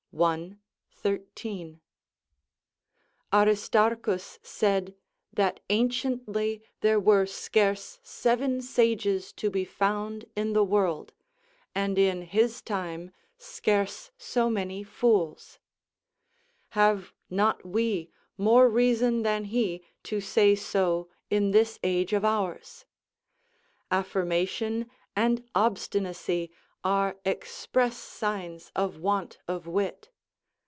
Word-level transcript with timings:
13.] 0.13 1.79
Aristarchus 3.31 4.39
said 4.43 4.93
that 5.31 5.61
anciently 5.69 6.61
there 6.81 6.99
were 6.99 7.25
scarce 7.25 7.97
seven 8.03 8.59
sages 8.61 9.31
to 9.31 9.49
be 9.49 9.63
found 9.63 10.25
in 10.35 10.51
the 10.51 10.65
world, 10.65 11.13
and 11.73 11.97
in 11.97 12.23
his 12.23 12.61
time 12.61 13.11
scarce 13.37 14.11
so 14.17 14.49
many 14.49 14.83
fools: 14.83 15.59
have 16.71 17.13
not 17.29 17.65
we 17.65 18.11
more 18.37 18.67
reason 18.67 19.23
than 19.23 19.45
he 19.45 19.81
to 20.03 20.19
say 20.19 20.53
so 20.55 21.07
in 21.29 21.51
this 21.51 21.79
age 21.85 22.11
of 22.11 22.25
ours? 22.25 22.83
Affirmation 23.89 24.91
and 25.15 25.47
obstinacy 25.55 26.51
are 26.83 27.15
express 27.25 27.95
signs 27.95 28.71
of 28.75 28.97
want 28.97 29.37
of 29.47 29.67
wit. 29.67 30.07